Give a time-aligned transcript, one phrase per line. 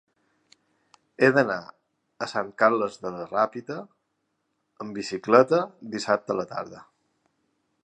[1.19, 1.57] He d'anar
[2.27, 3.77] a Sant Carles de la Ràpita
[4.85, 5.63] amb bicicleta
[5.97, 6.85] dissabte a la tarda.